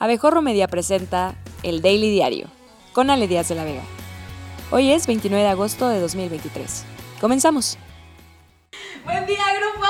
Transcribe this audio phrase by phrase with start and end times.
[0.00, 2.46] Abejorro Media presenta El Daily Diario
[2.92, 3.82] con Ale Díaz de la Vega.
[4.70, 6.84] Hoy es 29 de agosto de 2023.
[7.20, 7.78] Comenzamos.
[9.04, 9.86] ¡Buen día, grupo!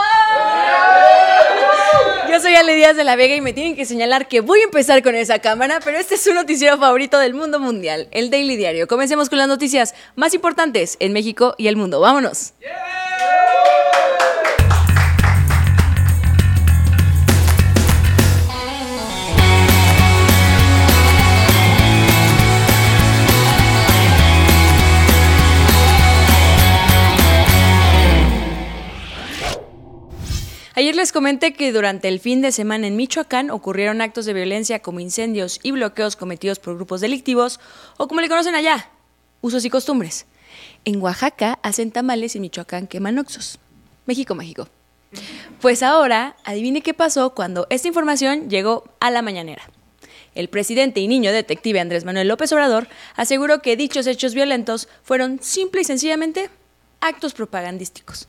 [2.31, 4.65] Yo soy Ale Díaz de la Vega y me tienen que señalar que voy a
[4.65, 8.57] empezar con esa cámara, pero este es su noticiero favorito del mundo mundial, el Daily
[8.57, 8.89] Diario.
[8.89, 12.01] Comencemos con las noticias más importantes en México y el mundo.
[12.01, 12.55] ¡Vámonos!
[30.79, 34.79] Ayer les comenté que durante el fin de semana en Michoacán ocurrieron actos de violencia
[34.79, 37.59] como incendios y bloqueos cometidos por grupos delictivos
[37.97, 38.89] o como le conocen allá,
[39.41, 40.27] usos y costumbres.
[40.85, 43.59] En Oaxaca hacen tamales y Michoacán queman oxos.
[44.07, 44.69] México mágico.
[45.61, 49.69] Pues ahora, adivine qué pasó cuando esta información llegó a la mañanera.
[50.37, 55.43] El presidente y niño detective Andrés Manuel López Obrador aseguró que dichos hechos violentos fueron
[55.43, 56.51] simple y sencillamente
[57.01, 58.29] actos propagandísticos.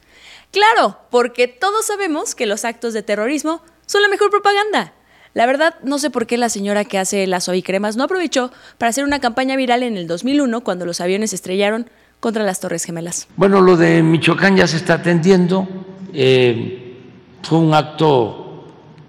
[0.52, 4.94] Claro, porque todos sabemos que los actos de terrorismo son la mejor propaganda.
[5.34, 8.90] La verdad, no sé por qué la señora que hace las cremas no aprovechó para
[8.90, 13.28] hacer una campaña viral en el 2001 cuando los aviones estrellaron contra las Torres Gemelas.
[13.38, 15.68] Bueno, lo de Michoacán ya se está atendiendo.
[16.14, 16.98] Eh,
[17.44, 18.68] fue un acto,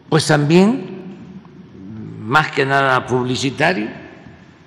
[0.08, 1.16] pues también,
[2.20, 3.88] más que nada publicitario,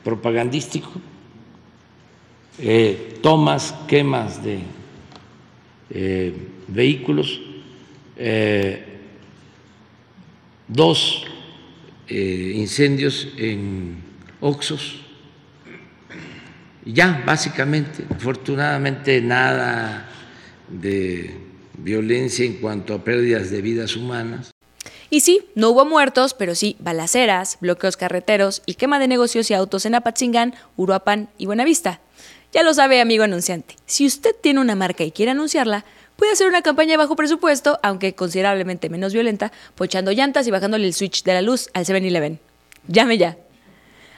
[0.04, 0.90] propagandístico.
[2.60, 4.60] Eh, tomas, quemas de
[5.92, 7.40] eh, vehículos,
[8.18, 8.84] eh,
[10.68, 11.26] dos
[12.08, 13.98] eh, incendios en
[14.42, 15.00] Oxos.
[16.86, 20.10] Ya, básicamente, afortunadamente nada
[20.68, 21.34] de
[21.78, 24.52] violencia en cuanto a pérdidas de vidas humanas.
[25.10, 29.54] Y sí, no hubo muertos, pero sí balaceras, bloqueos carreteros y quema de negocios y
[29.54, 32.02] autos en Apatzingán, Uruapan y Buenavista.
[32.52, 33.76] Ya lo sabe, amigo anunciante.
[33.86, 38.16] Si usted tiene una marca y quiere anunciarla, puede hacer una campaña bajo presupuesto, aunque
[38.16, 42.40] considerablemente menos violenta, pochando llantas y bajándole el switch de la luz al 7-Eleven.
[42.88, 43.38] Llame ya.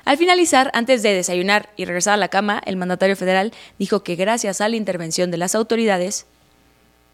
[0.06, 4.16] Al finalizar, antes de desayunar y regresar a la cama, el mandatario federal dijo que
[4.16, 6.28] gracias a la intervención de las autoridades,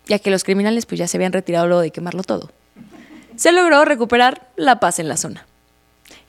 [0.08, 2.52] ya que los criminales pues ya se habían retirado luego de quemarlo todo,
[3.38, 5.46] se logró recuperar la paz en la zona.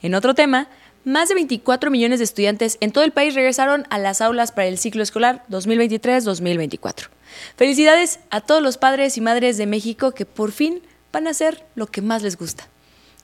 [0.02, 0.68] En otro tema,
[1.04, 4.68] más de 24 millones de estudiantes en todo el país regresaron a las aulas para
[4.68, 7.08] el ciclo escolar 2023-2024.
[7.56, 10.82] Felicidades a todos los padres y madres de México que por fin
[11.12, 12.68] van a hacer lo que más les gusta.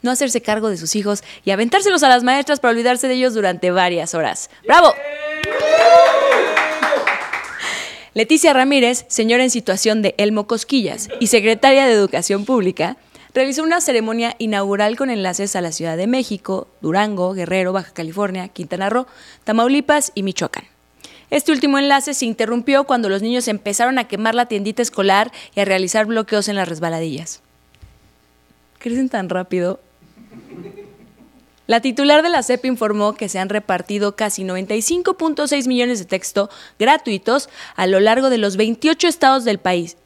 [0.02, 3.34] No hacerse cargo de sus hijos y aventárselos a las maestras para olvidarse de ellos
[3.34, 4.50] durante varias horas.
[4.64, 4.94] ¡Bravo!
[8.14, 12.96] Leticia Ramírez, señora en situación de Elmo Cosquillas y secretaria de Educación Pública,
[13.34, 18.48] realizó una ceremonia inaugural con enlaces a la Ciudad de México, Durango, Guerrero, Baja California,
[18.48, 19.06] Quintana Roo,
[19.44, 20.64] Tamaulipas y Michoacán.
[21.30, 25.60] Este último enlace se interrumpió cuando los niños empezaron a quemar la tiendita escolar y
[25.60, 27.42] a realizar bloqueos en las resbaladillas.
[28.78, 29.80] ¿Crecen tan rápido?
[31.66, 36.48] La titular de la CEP informó que se han repartido casi 95.6 millones de texto
[36.78, 39.98] gratuitos a lo largo de los 28 estados del país,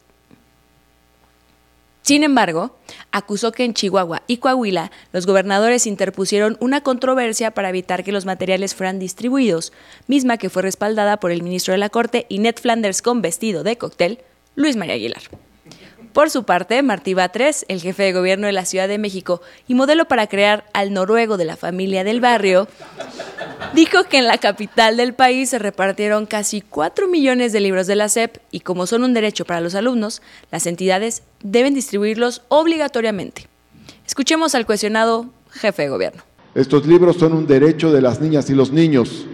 [2.03, 2.75] sin embargo,
[3.11, 8.25] acusó que en Chihuahua y Coahuila los gobernadores interpusieron una controversia para evitar que los
[8.25, 9.71] materiales fueran distribuidos,
[10.07, 13.77] misma que fue respaldada por el ministro de la Corte, Ned Flanders con vestido de
[13.77, 14.19] cóctel,
[14.55, 15.23] Luis María Aguilar.
[16.13, 19.73] Por su parte, Martí Batres, el jefe de gobierno de la Ciudad de México y
[19.73, 22.67] modelo para crear al noruego de la familia del barrio,
[23.73, 27.95] dijo que en la capital del país se repartieron casi 4 millones de libros de
[27.95, 33.47] la SEP y como son un derecho para los alumnos, las entidades deben distribuirlos obligatoriamente.
[34.05, 36.21] Escuchemos al cuestionado jefe de gobierno.
[36.53, 39.25] Estos libros son un derecho de las niñas y los niños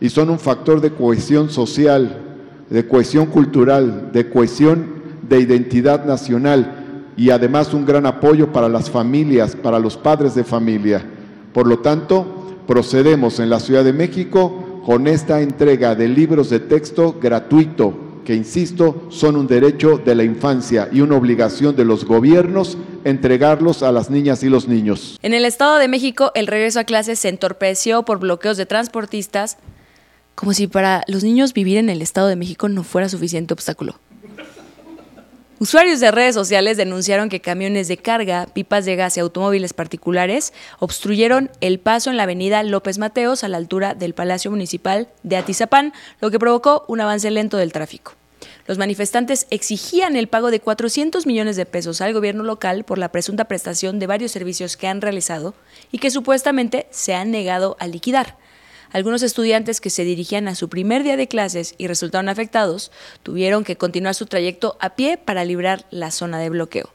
[0.00, 2.20] y son un factor de cohesión social,
[2.68, 4.91] de cohesión cultural, de cohesión
[5.28, 10.44] de identidad nacional y además un gran apoyo para las familias, para los padres de
[10.44, 11.04] familia.
[11.52, 16.60] Por lo tanto, procedemos en la Ciudad de México con esta entrega de libros de
[16.60, 17.94] texto gratuito,
[18.24, 23.82] que insisto, son un derecho de la infancia y una obligación de los gobiernos entregarlos
[23.82, 25.18] a las niñas y los niños.
[25.22, 29.58] En el Estado de México, el regreso a clases se entorpeció por bloqueos de transportistas,
[30.34, 33.96] como si para los niños vivir en el Estado de México no fuera suficiente obstáculo.
[35.62, 40.52] Usuarios de redes sociales denunciaron que camiones de carga, pipas de gas y automóviles particulares
[40.80, 45.36] obstruyeron el paso en la avenida López Mateos a la altura del Palacio Municipal de
[45.36, 48.14] Atizapán, lo que provocó un avance lento del tráfico.
[48.66, 53.12] Los manifestantes exigían el pago de 400 millones de pesos al gobierno local por la
[53.12, 55.54] presunta prestación de varios servicios que han realizado
[55.92, 58.36] y que supuestamente se han negado a liquidar.
[58.92, 62.92] Algunos estudiantes que se dirigían a su primer día de clases y resultaron afectados
[63.22, 66.90] tuvieron que continuar su trayecto a pie para librar la zona de bloqueo.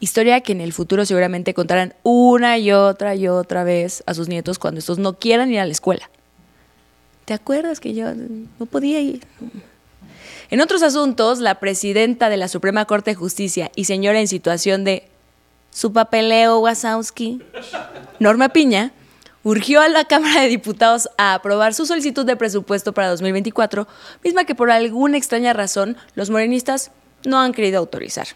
[0.00, 4.28] Historia que en el futuro seguramente contarán una y otra y otra vez a sus
[4.28, 6.10] nietos cuando estos no quieran ir a la escuela.
[7.24, 9.24] ¿Te acuerdas que yo no podía ir?
[10.50, 14.84] En otros asuntos, la presidenta de la Suprema Corte de Justicia y señora en situación
[14.84, 15.08] de
[15.70, 17.40] su papeleo Wasowski,
[18.18, 18.92] Norma Piña,
[19.44, 23.86] urgió a la Cámara de Diputados a aprobar su solicitud de presupuesto para 2024,
[24.24, 26.90] misma que por alguna extraña razón los morenistas
[27.24, 28.26] no han querido autorizar.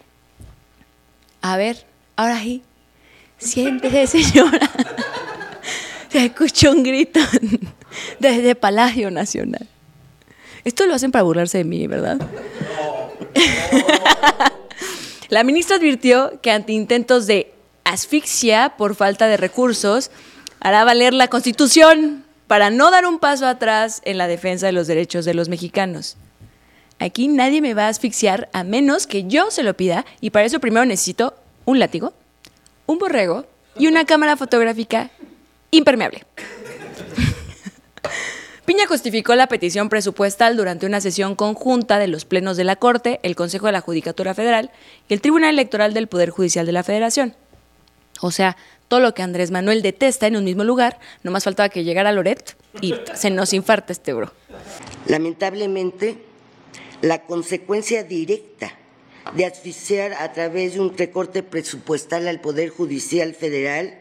[1.41, 1.85] A ver,
[2.15, 2.63] ahora sí,
[3.37, 4.69] siéntese señora.
[6.09, 7.19] Se escuchó un grito
[8.19, 9.67] desde Palacio Nacional.
[10.63, 12.17] Esto lo hacen para burlarse de mí, ¿verdad?
[15.29, 17.53] La ministra advirtió que ante intentos de
[17.83, 20.09] asfixia por falta de recursos,
[20.59, 24.87] hará valer la Constitución para no dar un paso atrás en la defensa de los
[24.87, 26.17] derechos de los mexicanos.
[26.99, 30.45] Aquí nadie me va a asfixiar a menos que yo se lo pida y para
[30.45, 31.35] eso primero necesito
[31.65, 32.13] un látigo,
[32.87, 33.45] un borrego
[33.77, 35.11] y una cámara fotográfica
[35.71, 36.25] impermeable.
[38.65, 43.19] Piña justificó la petición presupuestal durante una sesión conjunta de los plenos de la Corte,
[43.23, 44.71] el Consejo de la Judicatura Federal
[45.07, 47.35] y el Tribunal Electoral del Poder Judicial de la Federación.
[48.21, 48.57] O sea,
[48.89, 52.11] todo lo que Andrés Manuel detesta en un mismo lugar, no más faltaba que llegara
[52.11, 54.33] Loret y se nos infarta este bro.
[55.05, 56.17] Lamentablemente,
[57.01, 58.73] la consecuencia directa
[59.35, 63.99] de asfixiar a través de un recorte presupuestal al Poder Judicial Federal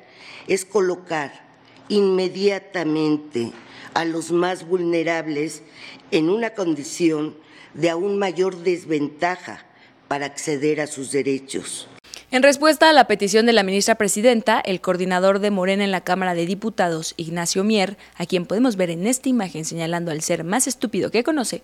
[0.49, 1.47] es colocar
[1.89, 3.53] inmediatamente
[3.95, 5.63] a los más vulnerables
[6.11, 7.37] en una condición
[7.75, 9.67] de aún mayor desventaja
[10.09, 11.89] para acceder a sus derechos.
[12.31, 16.03] En respuesta a la petición de la ministra presidenta, el coordinador de Morena en la
[16.03, 20.45] Cámara de Diputados, Ignacio Mier, a quien podemos ver en esta imagen señalando al ser
[20.45, 21.63] más estúpido que conoce,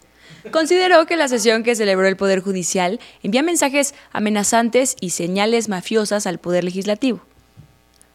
[0.53, 6.27] consideró que la sesión que celebró el Poder Judicial envía mensajes amenazantes y señales mafiosas
[6.27, 7.21] al Poder Legislativo.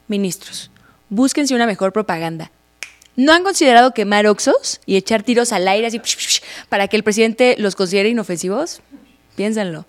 [0.07, 0.71] Ministros,
[1.09, 2.51] búsquense una mejor propaganda.
[3.15, 6.01] ¿No han considerado quemar oxos y echar tiros al aire así
[6.67, 8.81] para que el presidente los considere inofensivos?
[9.35, 9.85] Piénsenlo.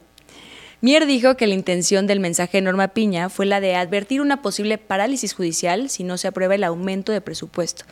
[0.82, 4.40] Mier dijo que la intención del mensaje de Norma Piña fue la de advertir una
[4.40, 7.84] posible parálisis judicial si no se aprueba el aumento de presupuesto.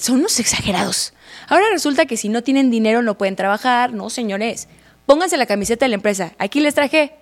[0.00, 1.14] Son unos exagerados.
[1.48, 3.92] Ahora resulta que si no tienen dinero no pueden trabajar.
[3.92, 4.68] No, señores.
[5.06, 6.34] Pónganse la camiseta de la empresa.
[6.38, 7.14] Aquí les traje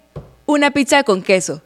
[0.46, 1.62] una pizza con queso.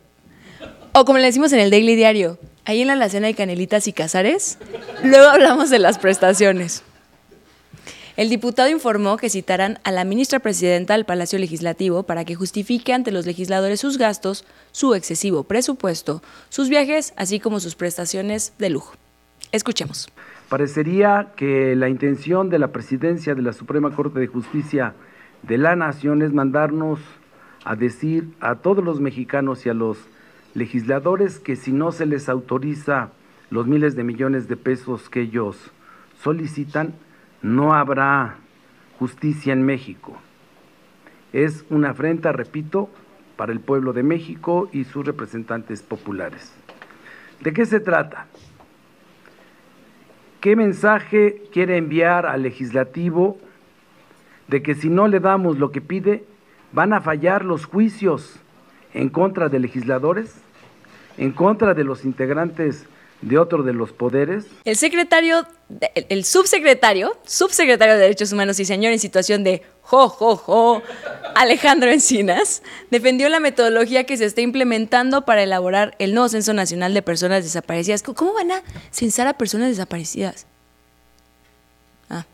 [0.93, 3.93] O como le decimos en el Daily Diario, ahí en la alacena hay canelitas y
[3.93, 4.59] cazares.
[5.03, 6.83] Luego hablamos de las prestaciones.
[8.17, 12.95] El diputado informó que citarán a la ministra presidenta al Palacio Legislativo para que justifique
[12.95, 18.71] ante los legisladores sus gastos, su excesivo presupuesto, sus viajes, así como sus prestaciones de
[18.71, 18.95] lujo.
[19.53, 20.09] Escuchemos.
[20.49, 24.95] Parecería que la intención de la presidencia de la Suprema Corte de Justicia
[25.43, 27.01] de la Nación es mandarnos
[27.65, 29.99] a decir a todos los mexicanos y a los
[30.55, 33.11] legisladores que si no se les autoriza
[33.51, 35.59] los miles de millones de pesos que ellos
[36.23, 36.95] solicitan,
[37.43, 38.37] no habrá
[38.99, 40.17] justicia en México.
[41.33, 42.89] Es una afrenta, repito,
[43.37, 46.53] para el pueblo de México y sus representantes populares.
[47.41, 48.27] ¿De qué se trata?
[50.41, 53.39] ¿Qué mensaje quiere enviar al legislativo
[54.49, 56.25] de que si no le damos lo que pide,
[56.73, 58.39] van a fallar los juicios
[58.95, 60.41] en contra de legisladores,
[61.19, 62.87] en contra de los integrantes
[63.23, 64.47] de otro de los poderes.
[64.65, 65.47] El secretario,
[65.95, 70.83] el, subsecretario, subsecretario de Derechos Humanos y señor en situación de jo, jo, jo,
[71.35, 76.95] Alejandro Encinas, defendió la metodología que se está implementando para elaborar el nuevo Censo Nacional
[76.95, 78.03] de Personas Desaparecidas.
[78.03, 80.47] ¿Cómo van a censar a personas desaparecidas?
[82.11, 82.27] Ah.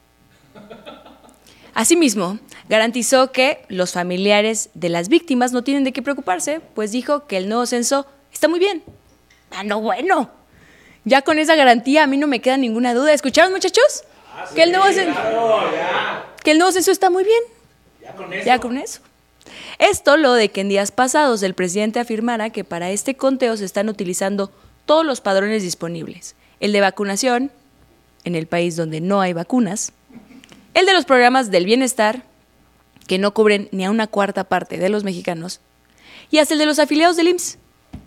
[1.74, 7.26] Asimismo, garantizó que los familiares de las víctimas no tienen de qué preocuparse, pues dijo
[7.26, 8.82] que el nuevo censo está muy bien.
[9.50, 10.41] Ah, no, bueno.
[11.04, 13.12] Ya con esa garantía a mí no me queda ninguna duda.
[13.12, 14.04] ¿Escucharon muchachos?
[14.34, 14.86] Ah, que, el nuevo
[16.42, 17.42] que el nuevo censo está muy bien.
[18.00, 18.46] Ya con eso.
[18.46, 19.00] Ya con eso.
[19.78, 23.64] Esto lo de que en días pasados el presidente afirmara que para este conteo se
[23.64, 24.52] están utilizando
[24.86, 26.36] todos los padrones disponibles.
[26.60, 27.50] El de vacunación,
[28.24, 29.92] en el país donde no hay vacunas.
[30.74, 32.22] El de los programas del bienestar,
[33.06, 35.60] que no cubren ni a una cuarta parte de los mexicanos.
[36.30, 37.58] Y hasta el de los afiliados del IMSS,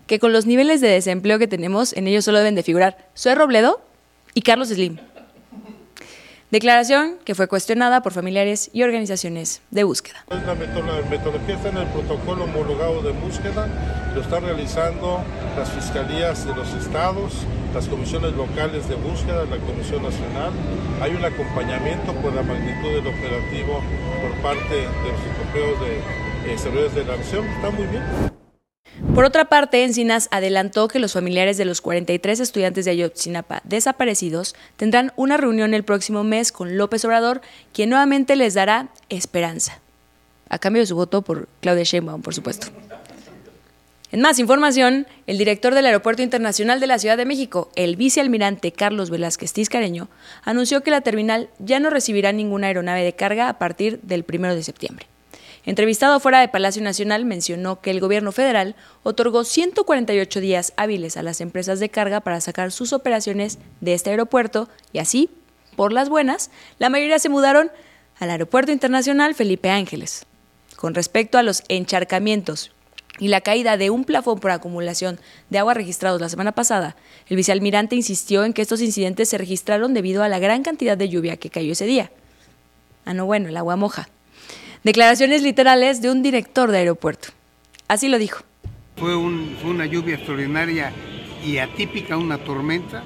[0.06, 3.34] que con los niveles de desempleo que tenemos, en ellos solo deben de figurar Soy
[3.34, 3.80] Robledo
[4.34, 4.98] y Carlos Slim.
[6.50, 10.24] Declaración que fue cuestionada por familiares y organizaciones de búsqueda.
[10.28, 13.66] La metodología está en el protocolo homologado de búsqueda,
[14.14, 15.24] lo están realizando
[15.56, 17.32] las fiscalías de los estados,
[17.74, 20.52] las comisiones locales de búsqueda, la Comisión Nacional.
[21.02, 23.82] Hay un acompañamiento por la magnitud del operativo
[24.22, 27.44] por parte de los europeos de eh, seguridad de la nación.
[27.44, 28.35] Está muy bien.
[29.16, 34.54] Por otra parte, Encinas adelantó que los familiares de los 43 estudiantes de Ayotzinapa desaparecidos
[34.76, 37.40] tendrán una reunión el próximo mes con López Obrador,
[37.72, 39.80] quien nuevamente les dará esperanza.
[40.50, 42.66] A cambio de su voto por Claudia Sheinbaum, por supuesto.
[44.12, 48.70] En más información, el director del Aeropuerto Internacional de la Ciudad de México, el vicealmirante
[48.70, 50.08] Carlos Velázquez Tiscareño,
[50.44, 54.54] anunció que la terminal ya no recibirá ninguna aeronave de carga a partir del 1
[54.54, 55.06] de septiembre.
[55.66, 61.24] Entrevistado fuera de Palacio Nacional, mencionó que el gobierno federal otorgó 148 días hábiles a
[61.24, 65.28] las empresas de carga para sacar sus operaciones de este aeropuerto y así,
[65.74, 67.72] por las buenas, la mayoría se mudaron
[68.20, 70.24] al Aeropuerto Internacional Felipe Ángeles.
[70.76, 72.70] Con respecto a los encharcamientos
[73.18, 75.18] y la caída de un plafón por acumulación
[75.50, 76.94] de agua registrados la semana pasada,
[77.28, 81.08] el vicealmirante insistió en que estos incidentes se registraron debido a la gran cantidad de
[81.08, 82.12] lluvia que cayó ese día.
[83.04, 84.08] Ah, no, bueno, el agua moja.
[84.84, 87.28] Declaraciones literales de un director de aeropuerto.
[87.88, 88.42] Así lo dijo.
[88.96, 90.92] Fue, una lluvia extraordinaria
[91.44, 93.02] y atípica, una tormenta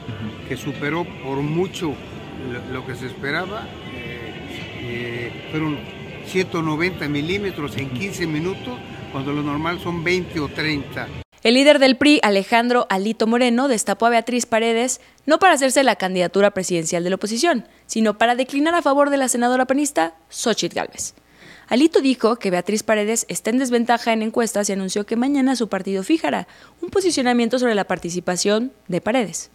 [0.48, 1.94] que superó por mucho
[2.72, 3.66] lo, que se esperaba.
[3.92, 4.32] Eh,
[4.82, 5.78] eh, fueron
[6.26, 8.78] 190 milímetros en 15 minutos,
[9.10, 11.08] cuando lo normal son 20 o 30.
[11.42, 15.96] El líder del PRI, Alejandro Alito Moreno, destapó a Beatriz Paredes no para hacerse la
[15.96, 20.76] candidatura presidencial de la oposición, sino para declinar a favor de la senadora panista Xochitl
[20.76, 21.14] Gálvez.
[21.70, 25.68] Alito dijo que Beatriz Paredes está en desventaja en encuestas y anunció que mañana su
[25.68, 26.48] partido fijará
[26.82, 29.50] un posicionamiento sobre la participación de Paredes.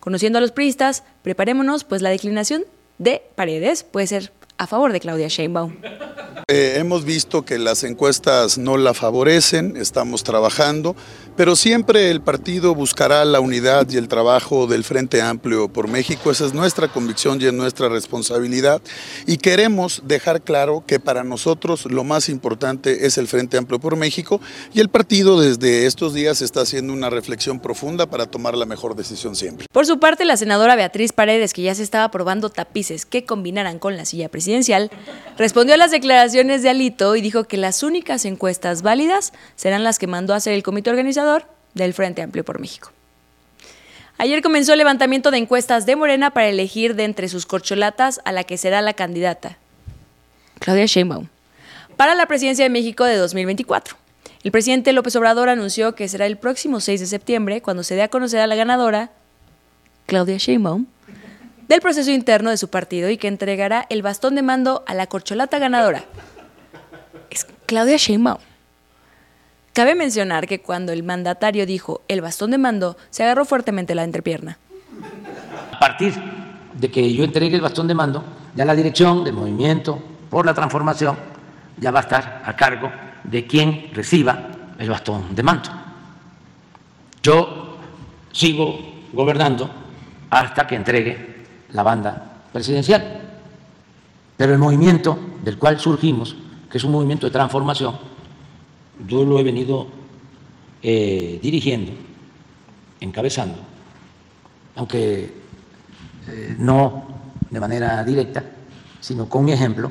[0.00, 2.64] Conociendo a los priistas, preparémonos, pues la declinación
[2.96, 5.72] de Paredes puede ser a favor de Claudia Sheinbaum.
[6.46, 10.96] Eh, hemos visto que las encuestas no la favorecen, estamos trabajando,
[11.36, 16.30] pero siempre el partido buscará la unidad y el trabajo del Frente Amplio por México.
[16.30, 18.82] Esa es nuestra convicción y es nuestra responsabilidad.
[19.26, 23.96] Y queremos dejar claro que para nosotros lo más importante es el Frente Amplio por
[23.96, 24.40] México
[24.74, 28.94] y el partido desde estos días está haciendo una reflexión profunda para tomar la mejor
[28.94, 29.68] decisión siempre.
[29.72, 33.78] Por su parte, la senadora Beatriz Paredes, que ya se estaba probando tapices que combinaran
[33.78, 34.49] con la silla presidencial,
[35.38, 39.98] respondió a las declaraciones de Alito y dijo que las únicas encuestas válidas serán las
[39.98, 42.92] que mandó a hacer el comité organizador del Frente Amplio por México.
[44.18, 48.32] Ayer comenzó el levantamiento de encuestas de Morena para elegir de entre sus corcholatas a
[48.32, 49.56] la que será la candidata,
[50.58, 51.28] Claudia Sheinbaum,
[51.96, 53.96] para la presidencia de México de 2024.
[54.42, 58.02] El presidente López Obrador anunció que será el próximo 6 de septiembre cuando se dé
[58.02, 59.10] a conocer a la ganadora,
[60.06, 60.86] Claudia Sheinbaum,
[61.70, 65.06] del proceso interno de su partido y que entregará el bastón de mando a la
[65.06, 66.02] corcholata ganadora.
[67.30, 68.40] Es Claudia Sheinbaum.
[69.72, 74.02] Cabe mencionar que cuando el mandatario dijo el bastón de mando, se agarró fuertemente la
[74.02, 74.58] entrepierna.
[75.72, 76.12] A partir
[76.74, 78.24] de que yo entregue el bastón de mando,
[78.56, 81.16] ya la dirección del movimiento por la transformación
[81.78, 82.90] ya va a estar a cargo
[83.22, 85.70] de quien reciba el bastón de mando.
[87.22, 87.78] Yo
[88.32, 88.76] sigo
[89.12, 89.70] gobernando
[90.30, 91.39] hasta que entregue
[91.72, 93.20] la banda presidencial.
[94.36, 96.34] Pero el movimiento del cual surgimos,
[96.70, 97.96] que es un movimiento de transformación,
[99.06, 99.86] yo lo he venido
[100.82, 101.92] eh, dirigiendo,
[103.00, 103.58] encabezando,
[104.76, 105.34] aunque
[106.26, 107.06] eh, no
[107.50, 108.44] de manera directa,
[109.00, 109.90] sino con mi ejemplo.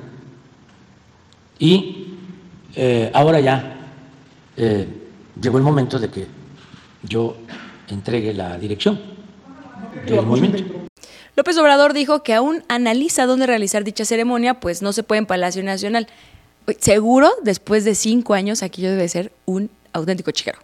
[1.60, 2.16] Y
[2.76, 3.76] eh, ahora ya
[5.40, 6.28] llegó el momento de que
[7.04, 7.38] yo
[7.88, 9.00] entregue la dirección
[10.06, 10.79] del movimiento.
[11.40, 15.26] López Obrador dijo que aún analiza dónde realizar dicha ceremonia, pues no se puede en
[15.26, 16.08] Palacio Nacional.
[16.80, 20.60] Seguro, después de cinco años, aquello debe ser un auténtico chiquero.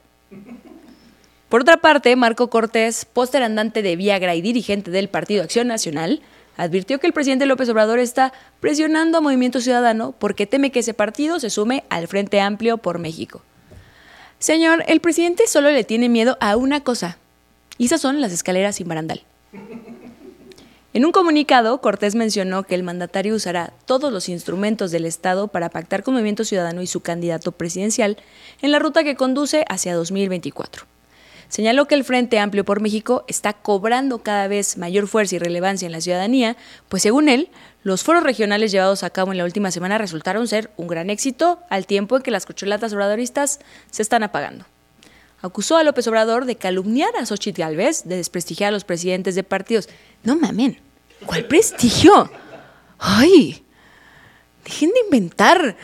[1.48, 6.22] Por otra parte, Marco Cortés, póster andante de Viagra y dirigente del Partido Acción Nacional,
[6.58, 10.94] advirtió que el presidente López Obrador está presionando a Movimiento Ciudadano porque teme que ese
[10.94, 13.42] partido se sume al Frente Amplio por México.
[14.40, 17.18] Señor, el presidente solo le tiene miedo a una cosa,
[17.78, 19.24] y esas son las escaleras sin barandal.
[20.96, 25.70] En un comunicado, Cortés mencionó que el mandatario usará todos los instrumentos del Estado para
[25.70, 28.16] pactar con Movimiento Ciudadano y su candidato presidencial
[28.62, 30.86] en la ruta que conduce hacia 2024.
[31.50, 35.86] Señaló que el Frente Amplio por México está cobrando cada vez mayor fuerza y relevancia
[35.86, 36.56] en la ciudadanía,
[36.88, 37.50] pues según él,
[37.84, 41.60] los foros regionales llevados a cabo en la última semana resultaron ser un gran éxito
[41.70, 43.60] al tiempo en que las cocholatas obradoristas
[43.92, 44.64] se están apagando.
[45.46, 49.44] Acusó a López Obrador de calumniar a Xochitl Gálvez, de desprestigiar a los presidentes de
[49.44, 49.90] partidos.
[50.24, 50.80] No mamen,
[51.26, 52.30] ¿Cuál prestigio?
[53.00, 53.64] ¡Ay!
[54.64, 55.78] Dejen de inventar,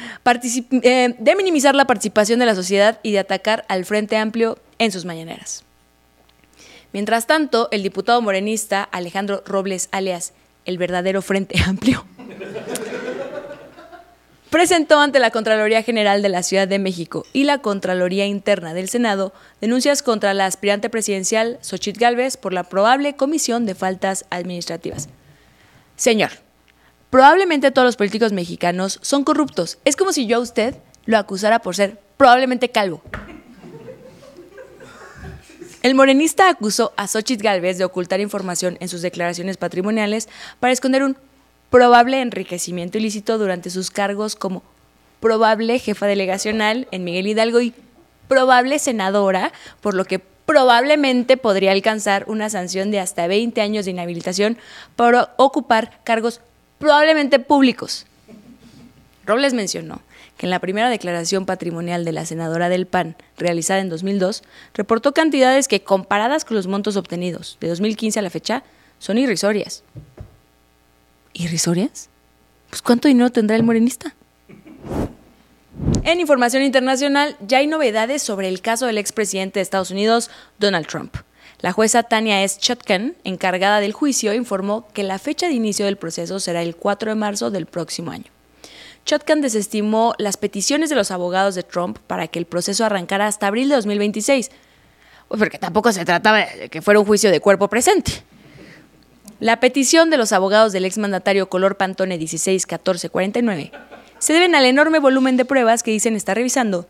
[0.81, 4.91] eh, de minimizar la participación de la sociedad y de atacar al Frente Amplio en
[4.91, 5.63] sus mañaneras.
[6.91, 10.33] Mientras tanto, el diputado morenista Alejandro Robles, alias
[10.65, 12.05] el verdadero Frente Amplio,
[14.51, 18.89] presentó ante la Contraloría General de la Ciudad de México y la Contraloría Interna del
[18.89, 25.07] Senado denuncias contra la aspirante presidencial Xochitl Gálvez por la probable comisión de faltas administrativas.
[25.95, 26.31] Señor,
[27.09, 29.77] probablemente todos los políticos mexicanos son corruptos.
[29.85, 33.01] Es como si yo a usted lo acusara por ser probablemente calvo.
[35.81, 40.27] El morenista acusó a Xochitl Gálvez de ocultar información en sus declaraciones patrimoniales
[40.59, 41.15] para esconder un
[41.71, 44.61] probable enriquecimiento ilícito durante sus cargos como
[45.19, 47.73] probable jefa delegacional en Miguel Hidalgo y
[48.27, 53.91] probable senadora, por lo que probablemente podría alcanzar una sanción de hasta 20 años de
[53.91, 54.57] inhabilitación
[54.95, 56.41] por ocupar cargos
[56.77, 58.05] probablemente públicos.
[59.25, 60.01] Robles mencionó
[60.37, 65.13] que en la primera declaración patrimonial de la senadora del PAN, realizada en 2002, reportó
[65.13, 68.63] cantidades que, comparadas con los montos obtenidos de 2015 a la fecha,
[68.99, 69.83] son irrisorias.
[71.33, 72.09] ¿Irrisorias?
[72.69, 74.15] Pues ¿cuánto dinero tendrá el morenista?
[76.03, 80.87] En información internacional, ya hay novedades sobre el caso del expresidente de Estados Unidos, Donald
[80.87, 81.15] Trump.
[81.59, 82.59] La jueza Tania S.
[82.59, 87.11] Chutkan, encargada del juicio, informó que la fecha de inicio del proceso será el 4
[87.11, 88.25] de marzo del próximo año.
[89.05, 93.47] Chutkan desestimó las peticiones de los abogados de Trump para que el proceso arrancara hasta
[93.47, 94.49] abril de 2026,
[95.27, 98.23] porque tampoco se trataba de que fuera un juicio de cuerpo presente.
[99.41, 103.71] La petición de los abogados del exmandatario Color Pantone 161449
[104.19, 106.85] se deben al enorme volumen de pruebas que dicen estar revisando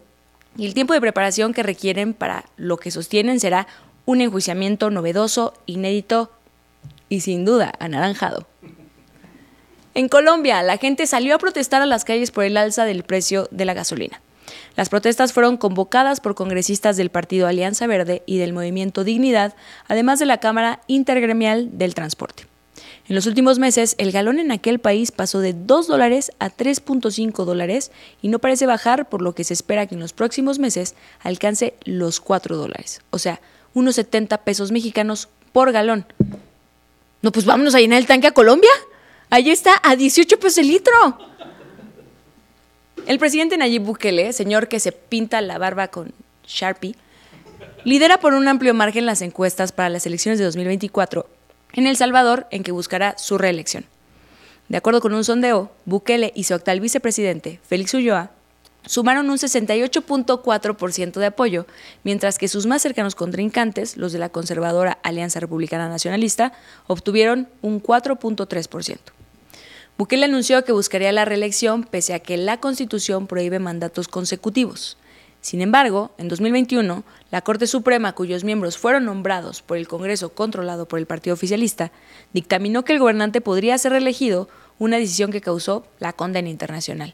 [0.58, 3.68] y el tiempo de preparación que requieren para lo que sostienen será
[4.04, 6.30] un enjuiciamiento novedoso, inédito
[7.08, 8.46] y sin duda anaranjado.
[9.94, 13.48] En Colombia, la gente salió a protestar a las calles por el alza del precio
[13.52, 14.20] de la gasolina.
[14.76, 19.56] Las protestas fueron convocadas por congresistas del Partido Alianza Verde y del Movimiento Dignidad,
[19.88, 22.46] además de la Cámara Intergremial del Transporte.
[23.08, 27.44] En los últimos meses, el galón en aquel país pasó de 2 dólares a 3.5
[27.46, 30.96] dólares y no parece bajar, por lo que se espera que en los próximos meses
[31.20, 33.42] alcance los 4 dólares, o sea,
[33.74, 36.06] unos 70 pesos mexicanos por galón.
[37.22, 38.72] No, pues vámonos a llenar el tanque a Colombia.
[39.30, 40.94] Ahí está, a 18 pesos el litro.
[43.08, 46.14] El presidente Nayib Bukele, señor que se pinta la barba con
[46.46, 46.96] Sharpie,
[47.84, 51.28] lidera por un amplio margen las encuestas para las elecciones de 2024
[51.74, 53.86] en El Salvador, en que buscará su reelección.
[54.70, 58.32] De acuerdo con un sondeo, Bukele y su actual vicepresidente, Félix Ulloa,
[58.86, 61.66] sumaron un 68.4% de apoyo,
[62.04, 66.54] mientras que sus más cercanos contrincantes, los de la conservadora Alianza Republicana Nacionalista,
[66.88, 68.98] obtuvieron un 4.3%.
[70.02, 74.98] Bukele anunció que buscaría la reelección pese a que la Constitución prohíbe mandatos consecutivos.
[75.42, 80.88] Sin embargo, en 2021, la Corte Suprema, cuyos miembros fueron nombrados por el Congreso controlado
[80.88, 81.92] por el Partido Oficialista,
[82.34, 87.14] dictaminó que el gobernante podría ser reelegido, una decisión que causó la condena internacional.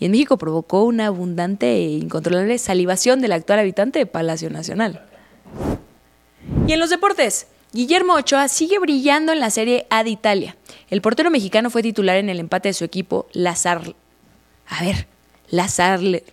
[0.00, 5.06] Y en México provocó una abundante e incontrolable salivación del actual habitante de Palacio Nacional.
[6.66, 10.56] Y en los deportes, Guillermo Ochoa sigue brillando en la Serie A de Italia.
[10.90, 13.94] El portero mexicano fue titular en el empate de su equipo, la Sar...
[14.66, 15.06] A ver,
[15.48, 16.24] la Sarle...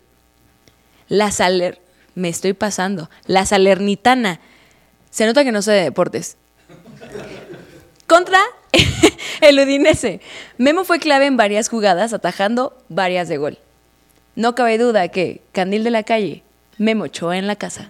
[1.08, 1.82] La Saler...
[2.16, 3.10] Me estoy pasando.
[3.28, 4.42] La Salernitana.
[5.10, 6.36] Se nota que no sé de deportes.
[8.08, 8.42] Contra
[9.42, 10.20] el Udinese.
[10.58, 13.58] Memo fue clave en varias jugadas, atajando varias de gol.
[14.36, 16.44] No cabe duda que Candil de la Calle,
[16.78, 17.90] Memo Ochoa en la casa.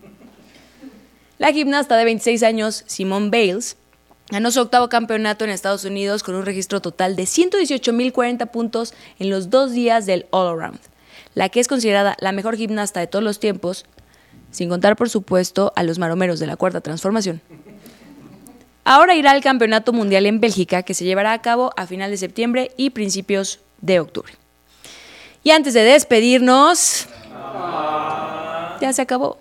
[1.40, 3.78] La gimnasta de 26 años, Simone Bales,
[4.30, 9.30] ganó su octavo campeonato en Estados Unidos con un registro total de 118.040 puntos en
[9.30, 10.82] los dos días del All Around,
[11.36, 13.86] la que es considerada la mejor gimnasta de todos los tiempos,
[14.52, 17.40] sin contar por supuesto a los maromeros de la Cuarta Transformación.
[18.84, 22.18] Ahora irá al Campeonato Mundial en Bélgica, que se llevará a cabo a final de
[22.18, 24.34] septiembre y principios de octubre.
[25.46, 27.08] Y antes de despedirnos,
[28.82, 29.38] ya se acabó.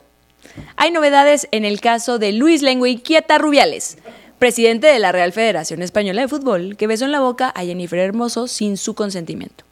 [0.76, 3.98] Hay novedades en el caso de Luis Lengua Quieta Rubiales,
[4.38, 7.98] presidente de la Real Federación Española de Fútbol, que besó en la boca a Jennifer
[7.98, 9.64] Hermoso sin su consentimiento.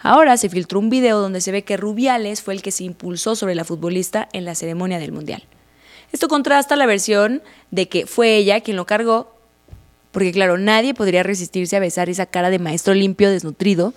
[0.00, 3.36] Ahora se filtró un video donde se ve que Rubiales fue el que se impulsó
[3.36, 5.44] sobre la futbolista en la ceremonia del Mundial.
[6.12, 9.32] Esto contrasta la versión de que fue ella quien lo cargó,
[10.12, 13.94] porque claro, nadie podría resistirse a besar esa cara de maestro limpio desnutrido,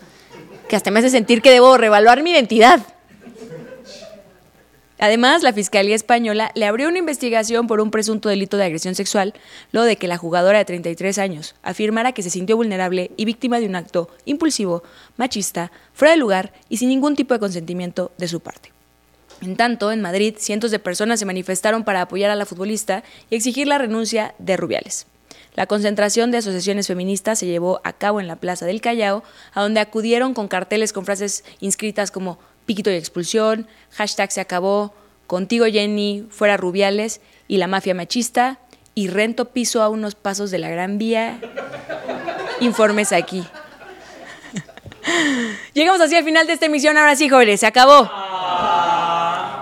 [0.69, 2.81] que hasta me hace sentir que debo revaluar mi identidad.
[5.03, 9.33] Además, la Fiscalía Española le abrió una investigación por un presunto delito de agresión sexual,
[9.73, 13.59] lo de que la jugadora de 33 años afirmara que se sintió vulnerable y víctima
[13.59, 14.81] de un acto impulsivo,
[15.17, 18.71] machista, fuera de lugar y sin ningún tipo de consentimiento de su parte.
[19.41, 23.35] En tanto, en Madrid, cientos de personas se manifestaron para apoyar a la futbolista y
[23.35, 25.05] exigir la renuncia de Rubiales.
[25.55, 29.21] La concentración de asociaciones feministas se llevó a cabo en la Plaza del Callao,
[29.53, 34.93] a donde acudieron con carteles con frases inscritas como Piquito y expulsión, hashtag se acabó,
[35.27, 38.59] contigo Jenny, fuera Rubiales y la mafia machista
[38.95, 41.39] y rento piso a unos pasos de la Gran Vía.
[42.59, 43.43] Informes aquí.
[45.73, 48.09] Llegamos así al final de esta emisión, ahora sí, jóvenes, se acabó.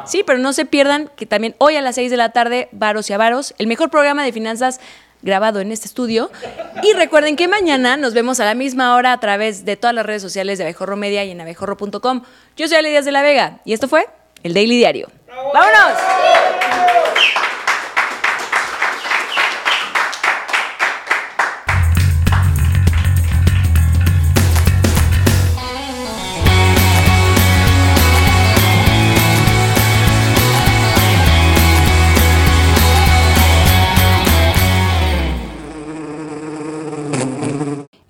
[0.05, 3.09] Sí, pero no se pierdan que también hoy a las 6 de la tarde, Varos
[3.09, 4.79] y Avaros, el mejor programa de finanzas
[5.21, 6.31] grabado en este estudio.
[6.83, 10.05] Y recuerden que mañana nos vemos a la misma hora a través de todas las
[10.05, 12.23] redes sociales de Abejorro Media y en abejorro.com.
[12.57, 14.07] Yo soy Ale Díaz de la Vega y esto fue
[14.43, 15.09] el Daily Diario.
[15.53, 15.97] ¡Vámonos!